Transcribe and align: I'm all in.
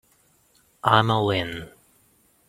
I'm 0.83 1.11
all 1.11 1.29
in. 1.29 1.69